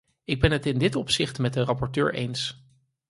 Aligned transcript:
Ik 0.23 0.39
ben 0.39 0.51
het 0.51 0.65
in 0.65 0.77
dit 0.77 0.95
opzicht 0.95 1.39
met 1.39 1.53
de 1.53 1.63
rapporteur 1.63 2.13
eens. 2.13 2.63